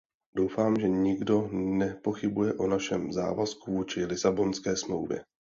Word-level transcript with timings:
Doufám, 0.35 0.79
že 0.79 0.89
nikdo 0.89 1.47
nepochybuje 1.51 2.53
o 2.53 2.67
našem 2.67 3.11
závazku 3.13 3.71
vůči 3.73 4.05
Lisabonské 4.05 4.75
smlouvě. 4.75 5.21